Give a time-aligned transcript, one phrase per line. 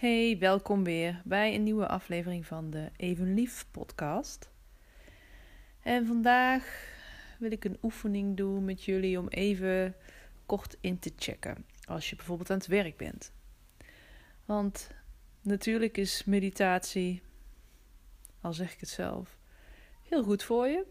[0.00, 4.50] Hey, welkom weer bij een nieuwe aflevering van de Even Lief podcast.
[5.80, 6.88] En vandaag
[7.38, 9.94] wil ik een oefening doen met jullie om even
[10.46, 13.32] kort in te checken als je bijvoorbeeld aan het werk bent.
[14.44, 14.90] Want
[15.40, 17.22] natuurlijk is meditatie,
[18.40, 19.38] al zeg ik het zelf,
[20.02, 20.86] heel goed voor je.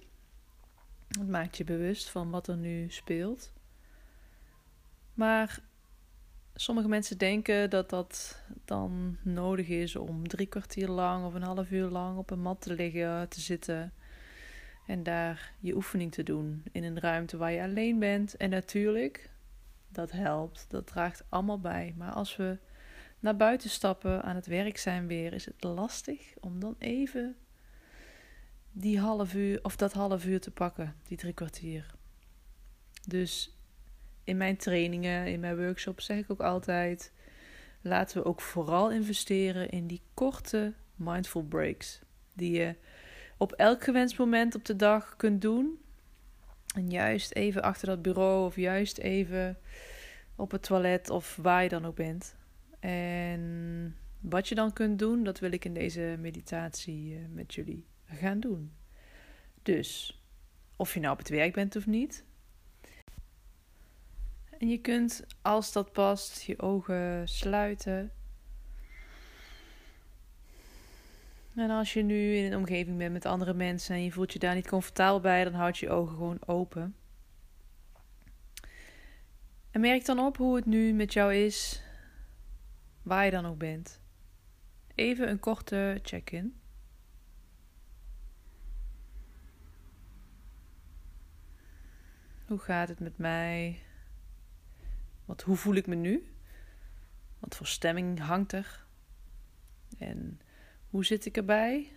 [1.07, 3.51] Het maakt je bewust van wat er nu speelt.
[5.13, 5.68] Maar
[6.61, 11.71] sommige mensen denken dat dat dan nodig is om drie kwartier lang of een half
[11.71, 13.93] uur lang op een mat te liggen, te zitten
[14.85, 18.37] en daar je oefening te doen in een ruimte waar je alleen bent.
[18.37, 19.29] En natuurlijk,
[19.89, 21.93] dat helpt, dat draagt allemaal bij.
[21.97, 22.57] Maar als we
[23.19, 27.35] naar buiten stappen, aan het werk zijn weer, is het lastig om dan even
[28.71, 31.95] die half uur of dat half uur te pakken, die drie kwartier.
[33.07, 33.58] Dus
[34.29, 37.11] in mijn trainingen, in mijn workshops zeg ik ook altijd:
[37.81, 42.01] laten we ook vooral investeren in die korte mindful breaks
[42.33, 42.75] die je
[43.37, 45.79] op elk gewenst moment op de dag kunt doen.
[46.75, 49.57] En juist even achter dat bureau of juist even
[50.35, 52.35] op het toilet of waar je dan ook bent.
[52.79, 57.85] En wat je dan kunt doen, dat wil ik in deze meditatie eh, met jullie
[58.05, 58.71] gaan doen.
[59.63, 60.21] Dus
[60.75, 62.23] of je nou op het werk bent of niet.
[64.59, 68.11] En je kunt, als dat past, je ogen sluiten.
[71.55, 74.39] En als je nu in een omgeving bent met andere mensen en je voelt je
[74.39, 76.95] daar niet comfortabel bij, dan houd je je ogen gewoon open.
[79.71, 81.81] En merk dan op hoe het nu met jou is,
[83.01, 84.01] waar je dan ook bent.
[84.95, 86.59] Even een korte check-in.
[92.45, 93.79] Hoe gaat het met mij?
[95.29, 96.33] Wat, hoe voel ik me nu?
[97.39, 98.85] Wat voor stemming hangt er?
[99.97, 100.41] En
[100.89, 101.91] hoe zit ik erbij?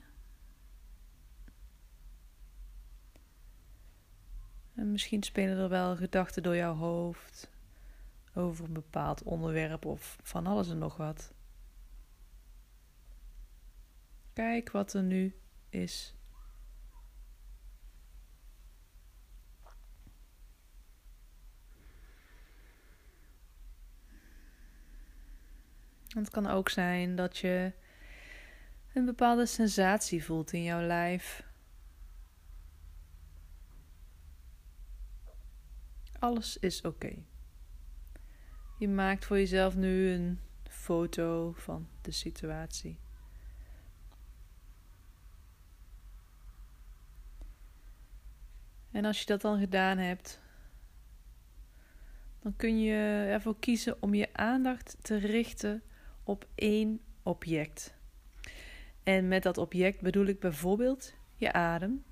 [4.75, 7.51] En misschien spelen er wel gedachten door jouw hoofd
[8.35, 11.33] over een bepaald onderwerp of van alles en nog wat.
[14.33, 15.35] Kijk wat er nu
[15.69, 16.15] is.
[26.15, 27.73] Het kan ook zijn dat je
[28.93, 31.43] een bepaalde sensatie voelt in jouw lijf.
[36.19, 37.15] Alles is oké.
[38.79, 42.99] Je maakt voor jezelf nu een foto van de situatie.
[48.91, 50.41] En als je dat dan gedaan hebt,
[52.41, 55.83] dan kun je ervoor kiezen om je aandacht te richten
[56.25, 57.95] op één object.
[59.03, 62.05] En met dat object bedoel ik bijvoorbeeld je adem.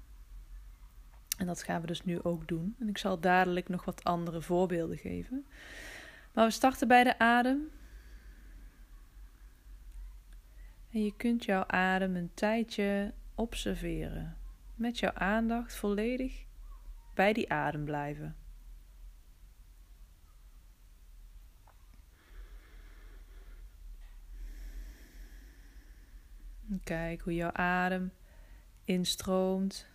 [1.38, 2.76] En dat gaan we dus nu ook doen.
[2.78, 5.47] En ik zal dadelijk nog wat andere voorbeelden geven.
[6.32, 7.70] Maar we starten bij de adem.
[10.91, 14.37] En je kunt jouw adem een tijdje observeren.
[14.75, 16.44] Met jouw aandacht volledig
[17.15, 18.37] bij die adem blijven.
[26.84, 28.12] Kijk hoe jouw adem
[28.84, 29.86] instroomt.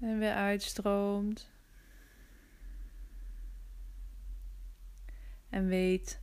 [0.00, 1.50] En weer uitstroomt.
[5.48, 6.20] En weet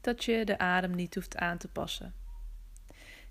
[0.00, 2.14] dat je de adem niet hoeft aan te passen.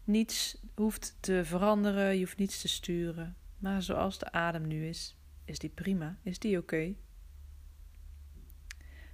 [0.03, 3.35] Niets hoeft te veranderen, je hoeft niets te sturen.
[3.57, 6.93] Maar zoals de adem nu is, is die prima, is die oké.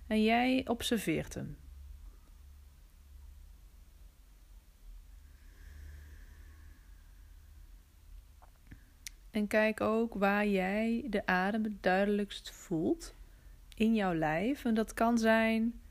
[0.08, 1.58] En jij observeert hem.
[9.32, 13.16] En kijk ook waar jij de adem het duidelijkst voelt
[13.76, 14.66] in jouw lijf.
[14.66, 15.82] En dat kan zijn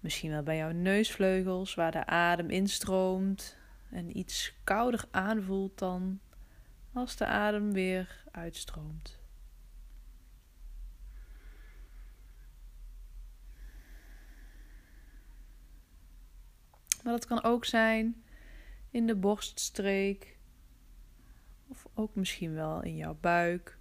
[0.00, 3.56] misschien wel bij jouw neusvleugels, waar de adem instroomt
[3.90, 6.20] en iets kouder aanvoelt dan
[6.92, 9.20] als de adem weer uitstroomt.
[17.02, 18.24] Maar dat kan ook zijn
[18.90, 20.31] in de borststreek
[21.94, 23.78] ook misschien wel in jouw buik.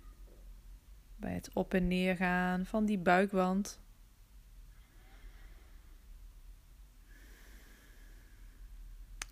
[1.15, 3.79] Bij het op en neer gaan van die buikwand.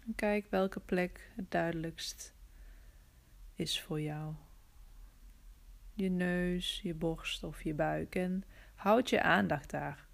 [0.06, 2.34] En kijk welke plek het duidelijkst
[3.56, 4.34] is voor jou.
[5.94, 8.16] Je neus, je borst of je buik.
[8.16, 8.44] En
[8.76, 10.08] houd je aandacht daar.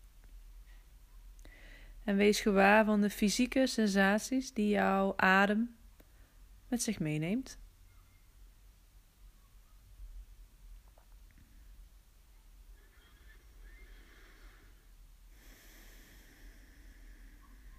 [2.03, 5.75] En wees gewaar van de fysieke sensaties die jouw adem
[6.67, 7.59] met zich meeneemt.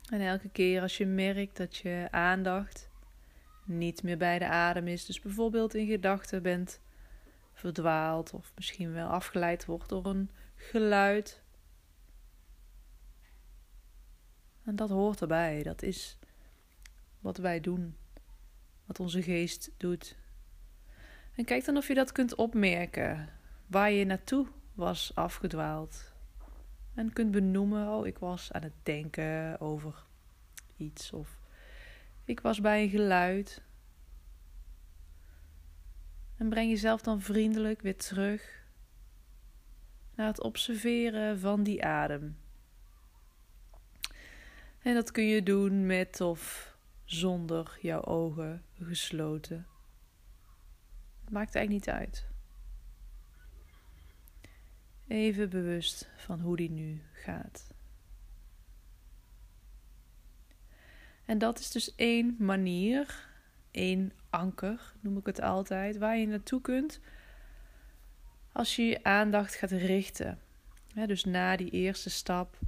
[0.07, 2.91] En elke keer als je merkt dat je aandacht
[3.65, 6.81] niet meer bij de adem is, dus bijvoorbeeld in gedachten bent
[7.53, 11.43] verdwaald of misschien wel afgeleid wordt door een geluid.
[14.65, 16.19] En dat hoort erbij, dat is
[17.21, 17.97] wat wij doen,
[18.85, 20.17] wat onze geest doet.
[21.35, 23.29] En kijk dan of je dat kunt opmerken,
[23.67, 26.16] waar je naartoe was afgedwaald.
[26.97, 30.05] En kunt benoemen, oh ik was aan het denken over
[30.77, 31.39] iets of
[32.25, 33.63] ik was bij een geluid.
[36.37, 38.65] En breng jezelf dan vriendelijk weer terug
[40.15, 42.37] naar het observeren van die adem.
[44.79, 49.67] En dat kun je doen met of zonder jouw ogen gesloten.
[51.25, 52.36] Het maakt eigenlijk niet uit.
[55.07, 57.75] Even bewust van hoe die nu gaat.
[61.25, 63.29] En dat is dus één manier,
[63.71, 67.01] één anker, noem ik het altijd, waar je naartoe kunt
[68.53, 70.39] als je je aandacht gaat richten.
[71.07, 72.59] dus na die eerste stap,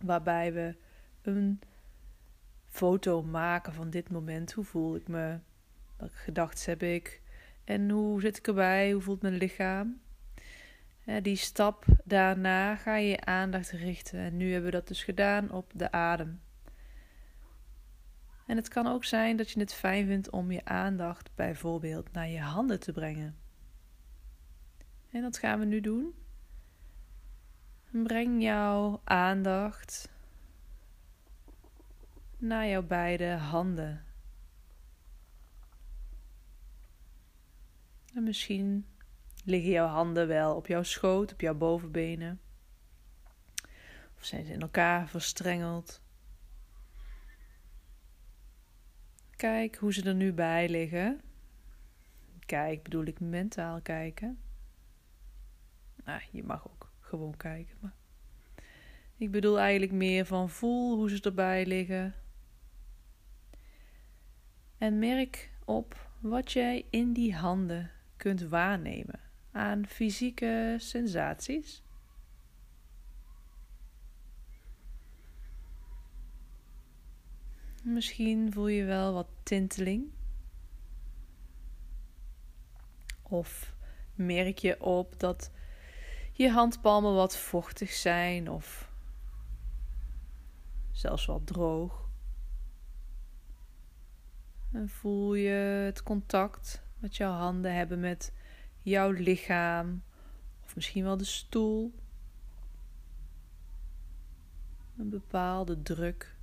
[0.00, 0.76] waarbij we
[1.22, 1.60] een
[2.68, 4.52] foto maken van dit moment.
[4.52, 5.38] Hoe voel ik me?
[5.96, 7.22] Welke gedachten heb ik?
[7.64, 8.92] En hoe zit ik erbij?
[8.92, 10.00] Hoe voelt mijn lichaam?
[11.22, 14.18] Die stap daarna ga je je aandacht richten.
[14.18, 16.40] En nu hebben we dat dus gedaan op de adem.
[18.46, 22.28] En het kan ook zijn dat je het fijn vindt om je aandacht bijvoorbeeld naar
[22.28, 23.36] je handen te brengen.
[25.10, 26.14] En dat gaan we nu doen.
[27.90, 30.08] Breng jouw aandacht
[32.38, 34.04] naar jouw beide handen.
[38.14, 38.86] En misschien
[39.50, 42.40] liggen jouw handen wel op jouw schoot, op jouw bovenbenen.
[44.16, 46.02] Of zijn ze in elkaar verstrengeld.
[49.36, 51.20] Kijk hoe ze er nu bij liggen.
[52.46, 54.38] Kijk, bedoel ik mentaal kijken.
[56.04, 57.76] Nou, je mag ook gewoon kijken.
[57.80, 57.94] Maar
[59.16, 62.14] ik bedoel eigenlijk meer van voel hoe ze erbij liggen.
[64.78, 71.82] En merk op wat jij in die handen kunt waarnemen aan fysieke sensaties.
[77.82, 80.10] Misschien voel je wel wat tinteling.
[83.22, 83.74] Of
[84.14, 85.50] merk je op dat
[86.32, 88.90] je handpalmen wat vochtig zijn of
[90.90, 92.08] zelfs wat droog.
[94.72, 98.32] En voel je het contact wat jouw handen hebben met
[98.82, 100.02] jouw lichaam
[100.64, 101.94] of misschien wel de stoel.
[104.96, 106.38] Een bepaalde druk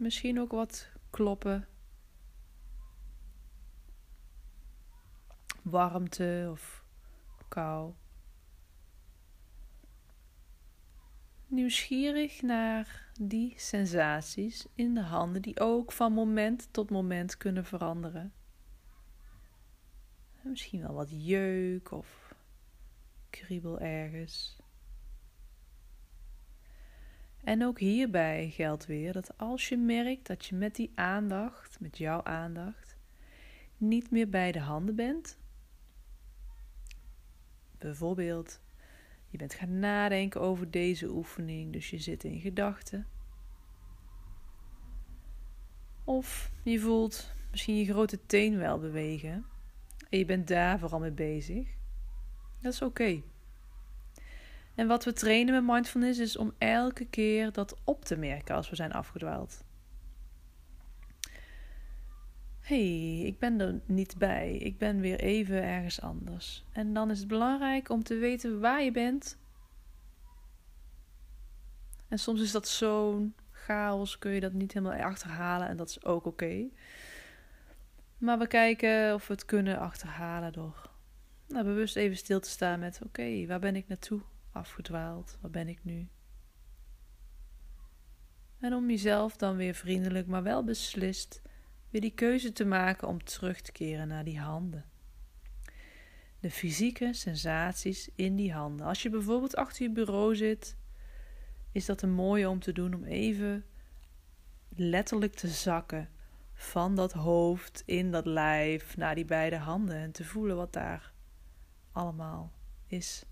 [0.00, 1.68] Misschien ook wat kloppen.
[5.62, 6.84] Warmte of
[7.48, 7.94] kou.
[11.50, 18.32] Nieuwsgierig naar die sensaties in de handen die ook van moment tot moment kunnen veranderen.
[20.42, 22.34] Misschien wel wat jeuk of
[23.30, 24.56] kriebel ergens.
[27.44, 31.98] En ook hierbij geldt weer dat als je merkt dat je met die aandacht, met
[31.98, 32.96] jouw aandacht,
[33.76, 35.38] niet meer bij de handen bent,
[37.78, 38.60] bijvoorbeeld
[39.30, 43.06] je bent gaan nadenken over deze oefening, dus je zit in gedachten.
[46.04, 49.46] Of je voelt misschien je grote teen wel bewegen
[50.08, 51.68] en je bent daar vooral mee bezig.
[52.60, 53.22] Dat is oké.
[54.74, 58.70] En wat we trainen met mindfulness is om elke keer dat op te merken als
[58.70, 59.64] we zijn afgedwaald.
[62.70, 64.56] Hey, ik ben er niet bij.
[64.56, 66.64] Ik ben weer even ergens anders.
[66.72, 69.38] En dan is het belangrijk om te weten waar je bent.
[72.08, 76.04] En soms is dat zo'n chaos, kun je dat niet helemaal achterhalen en dat is
[76.04, 76.68] ook oké.
[78.18, 80.90] Maar we kijken of we het kunnen achterhalen door
[81.46, 84.20] nou, bewust even stil te staan met: oké, waar ben ik naartoe?
[84.52, 85.38] afgedwaald?
[85.40, 86.08] Waar ben ik nu?
[88.58, 91.42] En om jezelf dan weer vriendelijk, maar wel beslist,
[91.90, 94.84] weer die keuze te maken om terug te keren naar die handen.
[96.40, 98.86] de fysieke sensaties in die handen.
[98.86, 100.76] Als je bijvoorbeeld achter je bureau zit,
[101.72, 103.64] is dat een mooie om te doen om even
[104.68, 106.08] letterlijk te zakken
[106.54, 111.12] van dat hoofd in dat lijf naar die beide handen en te voelen wat daar
[111.92, 112.52] allemaal
[112.86, 113.24] is.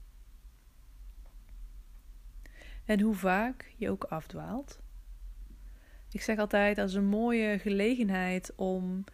[2.85, 4.81] En hoe vaak je ook afdwaalt.
[6.11, 9.05] Ik zeg altijd, dat is een mooie gelegenheid om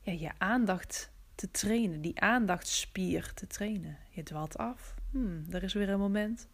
[0.00, 3.96] ja, je aandacht te trainen, die aandachtspier te trainen.
[4.10, 4.94] Je dwaalt af.
[5.10, 6.48] Hmm, er is weer een moment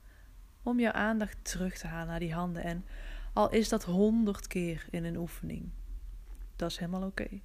[0.62, 2.62] om jouw aandacht terug te halen naar die handen.
[2.62, 2.84] En
[3.32, 5.70] al is dat honderd keer in een oefening,
[6.56, 7.40] dat is helemaal oké.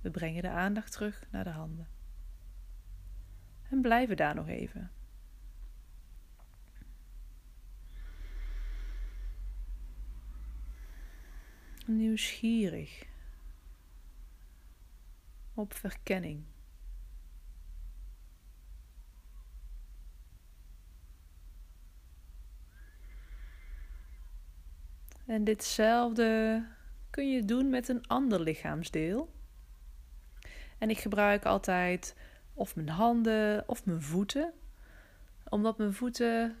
[0.00, 1.88] We brengen de aandacht terug naar de handen.
[3.70, 4.90] En blijven daar nog even.
[11.86, 13.06] Nieuwsgierig
[15.54, 16.44] op verkenning.
[25.26, 26.62] En ditzelfde
[27.10, 29.34] kun je doen met een ander lichaamsdeel.
[30.78, 32.16] En ik gebruik altijd
[32.54, 34.52] of mijn handen of mijn voeten.
[35.48, 36.56] Omdat mijn voeten,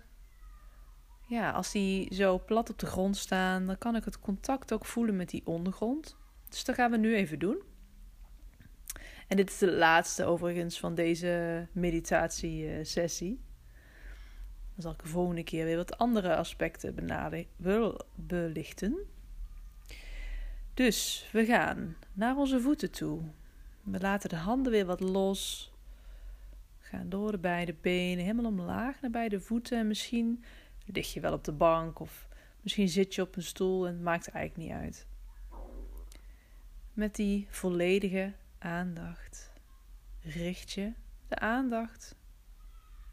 [1.26, 4.84] ja, als die zo plat op de grond staan, dan kan ik het contact ook
[4.84, 6.16] voelen met die ondergrond.
[6.48, 7.62] Dus dat gaan we nu even doen.
[9.28, 13.40] En dit is de laatste overigens van deze meditatiesessie.
[14.74, 16.94] Dan zal ik de volgende keer weer wat andere aspecten
[17.56, 18.96] wil belichten.
[20.74, 23.20] Dus we gaan naar onze voeten toe.
[23.82, 25.72] We laten de handen weer wat los.
[26.78, 29.78] We gaan door de beide benen helemaal omlaag naar beide voeten.
[29.78, 30.44] En misschien
[30.86, 32.28] lig je wel op de bank of
[32.60, 35.06] misschien zit je op een stoel en het maakt eigenlijk niet uit.
[36.92, 39.52] Met die volledige aandacht
[40.20, 40.92] richt je
[41.28, 42.16] de aandacht,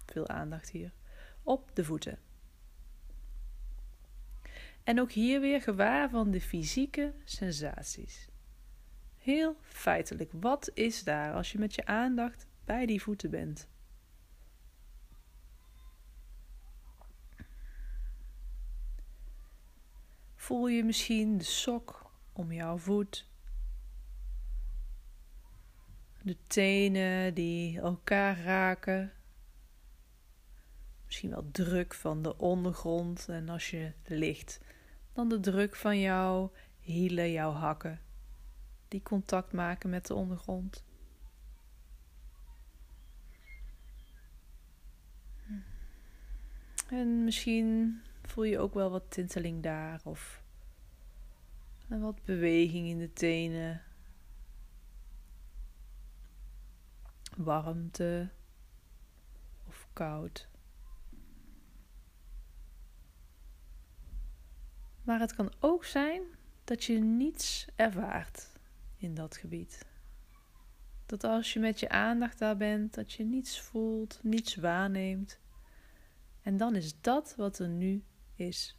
[0.06, 0.94] veel aandacht hier,
[1.44, 2.20] op de voeten.
[4.84, 8.28] En ook hier weer gewaar van de fysieke sensaties.
[9.18, 13.68] Heel feitelijk, wat is daar als je met je aandacht bij die voeten bent?
[20.44, 23.28] Voel je misschien de sok om jouw voet?
[26.22, 29.14] De tenen die elkaar raken.
[31.06, 34.60] Misschien wel druk van de ondergrond en als je ligt,
[35.14, 38.02] dan de druk van jouw hielen, jouw hakken,
[38.88, 40.84] die contact maken met de ondergrond.
[46.90, 50.44] En misschien voel je ook wel wat tinteling daar of
[51.88, 53.82] wat beweging in de tenen.
[57.38, 58.30] Warmte
[59.68, 60.48] of koud.
[65.04, 66.22] Maar het kan ook zijn
[66.64, 68.50] dat je niets ervaart
[68.98, 69.86] in dat gebied.
[71.06, 75.40] Dat als je met je aandacht daar bent, dat je niets voelt, niets waarneemt.
[76.42, 78.04] En dan is dat wat er nu
[78.36, 78.78] is.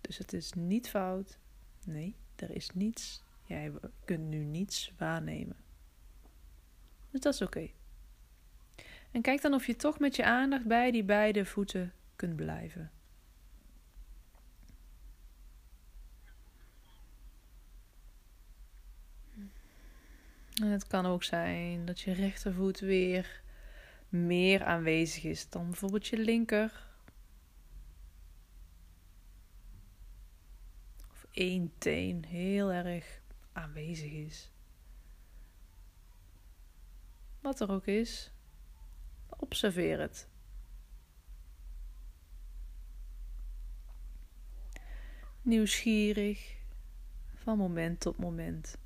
[0.00, 1.38] Dus het is niet fout.
[1.84, 3.22] Nee, er is niets.
[3.44, 3.72] Jij
[4.04, 5.56] kunt nu niets waarnemen.
[7.10, 7.70] Dus dat is oké.
[9.10, 12.90] En kijk dan of je toch met je aandacht bij die beide voeten kunt blijven.
[20.60, 23.42] En het kan ook zijn dat je rechtervoet weer
[24.08, 26.88] meer aanwezig is dan bijvoorbeeld je linker.
[31.30, 33.20] Één teen heel erg
[33.52, 34.50] aanwezig is.
[37.40, 38.32] Wat er ook is,
[39.26, 40.28] observeer het.
[45.42, 46.58] Nieuwsgierig
[47.34, 48.78] van moment tot moment.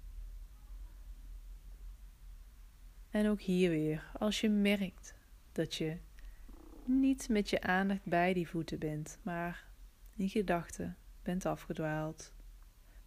[3.10, 5.14] En ook hier weer, als je merkt
[5.52, 5.98] dat je
[6.84, 9.66] niet met je aandacht bij die voeten bent, maar
[10.16, 12.33] in gedachten bent afgedwaald.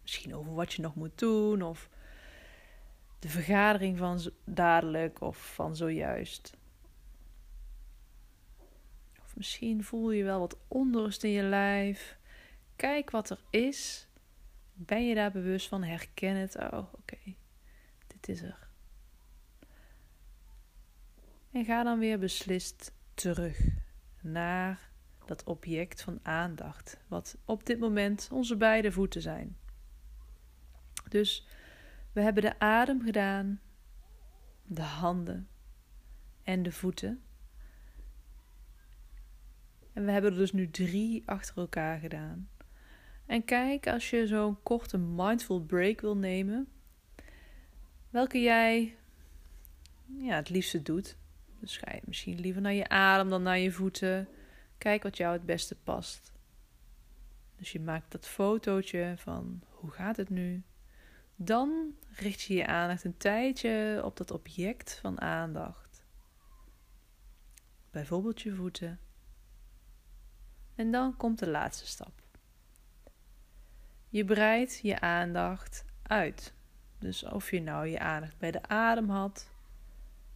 [0.08, 1.88] Misschien over wat je nog moet doen of
[3.18, 6.56] de vergadering van dadelijk of van zojuist.
[9.22, 12.18] Of misschien voel je wel wat onrust in je lijf.
[12.76, 14.08] Kijk wat er is.
[14.72, 15.82] Ben je daar bewust van?
[15.82, 16.56] Herken het.
[16.56, 17.34] Oh, oké.
[18.06, 18.68] Dit is er.
[21.50, 23.60] En ga dan weer beslist terug
[24.20, 24.90] naar
[25.24, 29.57] dat object van aandacht, wat op dit moment onze beide voeten zijn.
[31.08, 31.46] Dus
[32.12, 33.60] we hebben de adem gedaan,
[34.62, 35.48] de handen,
[36.42, 37.22] en de voeten.
[39.92, 42.48] En we hebben er dus nu drie achter elkaar gedaan.
[43.26, 46.68] En kijk, als je zo'n korte mindful break wil nemen,
[48.10, 48.96] welke jij
[50.16, 51.16] ja, het liefste doet.
[51.60, 54.28] Dus ga je misschien liever naar je adem dan naar je voeten.
[54.78, 56.32] Kijk wat jou het beste past.
[57.56, 60.62] Dus je maakt dat fotootje van hoe gaat het nu?
[61.40, 66.04] Dan richt je je aandacht een tijdje op dat object van aandacht.
[67.90, 69.00] Bijvoorbeeld je voeten.
[70.74, 72.22] En dan komt de laatste stap.
[74.08, 76.54] Je breidt je aandacht uit.
[76.98, 79.50] Dus of je nou je aandacht bij de adem had,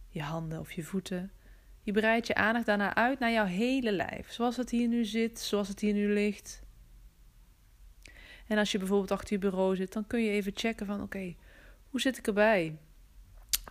[0.09, 1.31] je handen of je voeten.
[1.81, 4.31] Je breidt je aandacht daarna uit naar jouw hele lijf.
[4.31, 6.62] Zoals het hier nu zit, zoals het hier nu ligt.
[8.53, 11.35] En als je bijvoorbeeld achter je bureau zit, dan kun je even checken van oké,
[11.89, 12.77] hoe zit ik erbij?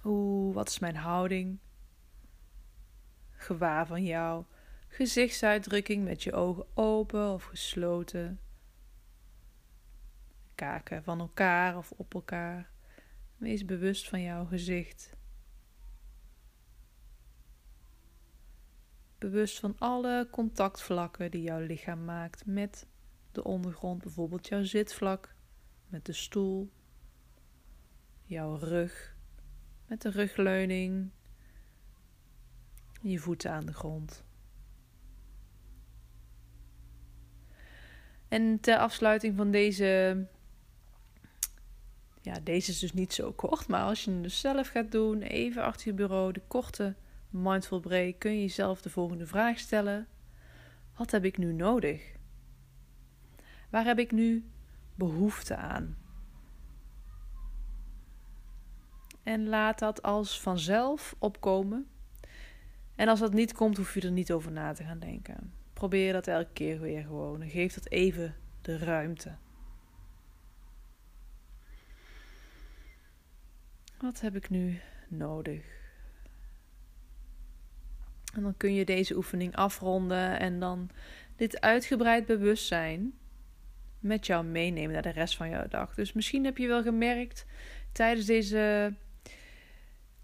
[0.02, 1.58] Hoe, wat is mijn houding?
[3.30, 4.44] Gewaar van jou.
[4.88, 8.40] Gezichtsuitdrukking met je ogen open of gesloten.
[10.54, 12.70] Kaken van elkaar of op elkaar.
[13.36, 15.16] Wees bewust van jouw gezicht.
[19.18, 22.86] Bewust van alle contactvlakken die jouw lichaam maakt met
[23.32, 25.34] de ondergrond, bijvoorbeeld jouw zitvlak
[25.88, 26.70] met de stoel,
[28.24, 29.16] jouw rug
[29.86, 31.10] met de rugleuning,
[33.02, 34.24] je voeten aan de grond.
[38.28, 40.26] En ter afsluiting van deze,
[42.20, 45.22] ja, deze is dus niet zo kort, maar als je het dus zelf gaat doen,
[45.22, 46.94] even achter je bureau, de korte
[47.30, 50.08] mindful break, kun je jezelf de volgende vraag stellen:
[50.96, 52.20] Wat heb ik nu nodig?
[53.72, 54.44] Waar heb ik nu
[54.94, 55.96] behoefte aan?
[59.22, 61.86] En laat dat als vanzelf opkomen.
[62.94, 65.52] En als dat niet komt, hoef je er niet over na te gaan denken.
[65.72, 67.48] Probeer dat elke keer weer gewoon.
[67.48, 69.36] geef dat even de ruimte.
[73.98, 75.64] Wat heb ik nu nodig?
[78.34, 80.90] En dan kun je deze oefening afronden en dan
[81.36, 83.20] dit uitgebreid bewustzijn
[84.02, 85.94] met jou meenemen naar de rest van jouw dag.
[85.94, 87.46] Dus misschien heb je wel gemerkt
[87.92, 88.94] tijdens deze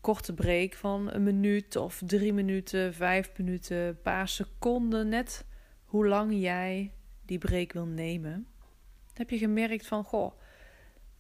[0.00, 5.46] korte break van een minuut of drie minuten, vijf minuten, een paar seconden, net
[5.84, 8.46] hoe lang jij die break wil nemen.
[9.14, 10.32] Heb je gemerkt van, goh,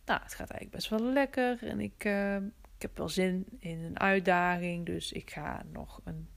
[0.04, 2.36] nou, het gaat eigenlijk best wel lekker en ik, uh,
[2.76, 6.28] ik heb wel zin in een uitdaging, dus ik ga nog een,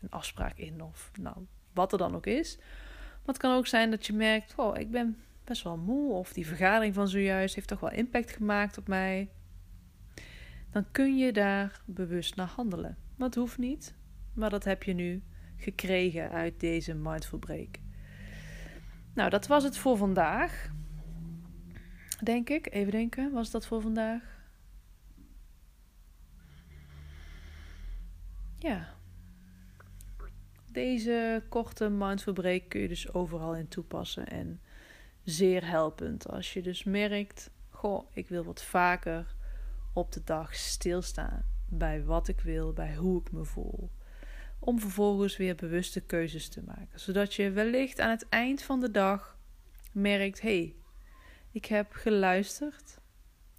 [0.00, 1.36] een afspraak in of nou,
[1.72, 2.58] wat er dan ook is.
[3.30, 6.32] Maar het kan ook zijn dat je merkt, oh, ik ben best wel moe of
[6.32, 9.30] die vergadering van zojuist heeft toch wel impact gemaakt op mij.
[10.70, 12.96] Dan kun je daar bewust naar handelen.
[13.16, 13.94] Dat hoeft niet,
[14.32, 15.22] maar dat heb je nu
[15.56, 17.78] gekregen uit deze mindful break.
[19.14, 20.70] Nou, dat was het voor vandaag.
[22.22, 22.72] Denk ik.
[22.72, 23.32] Even denken.
[23.32, 24.22] Was dat voor vandaag?
[28.58, 28.94] Ja,
[30.72, 34.60] deze korte mindful break kun je dus overal in toepassen en
[35.24, 36.28] zeer helpend.
[36.28, 39.34] Als je dus merkt, goh, ik wil wat vaker
[39.92, 43.90] op de dag stilstaan bij wat ik wil, bij hoe ik me voel.
[44.58, 47.00] Om vervolgens weer bewuste keuzes te maken.
[47.00, 49.38] Zodat je wellicht aan het eind van de dag
[49.92, 50.74] merkt: hé, hey,
[51.50, 52.98] ik heb geluisterd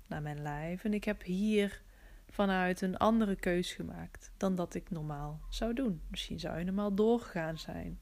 [0.08, 1.82] naar mijn lijf en ik heb hier
[2.32, 6.02] vanuit een andere keus gemaakt dan dat ik normaal zou doen.
[6.08, 8.00] Misschien zou je normaal doorgegaan zijn.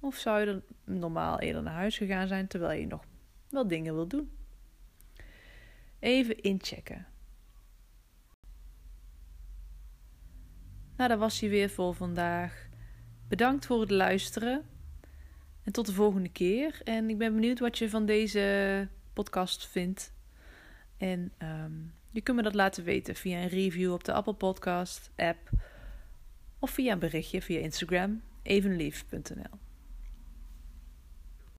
[0.00, 3.04] Of zou je er normaal eerder naar huis gegaan zijn terwijl je nog
[3.48, 4.36] wel dingen wil doen.
[5.98, 7.06] Even inchecken.
[10.96, 12.68] Nou, dat was hij weer voor vandaag.
[13.28, 14.64] Bedankt voor het luisteren.
[15.62, 16.80] En tot de volgende keer.
[16.84, 20.14] En ik ben benieuwd wat je van deze podcast vindt.
[20.96, 25.10] En um, je kunt me dat laten weten via een review op de Apple Podcast
[25.16, 25.50] app
[26.58, 29.58] of via een berichtje via Instagram evenlief.nl.